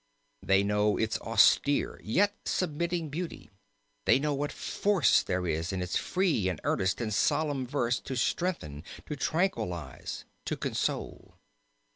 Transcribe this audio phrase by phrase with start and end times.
[0.41, 3.51] They know its austere yet submitting beauty;
[4.05, 8.15] they know what force there is in its free and earnest and solemn verse to
[8.15, 11.35] strengthen, to tranquillize, to console.